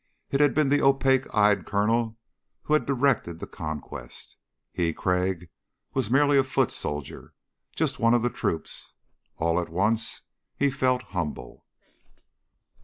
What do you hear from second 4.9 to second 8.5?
Crag, was merely a foot soldier. Just one of the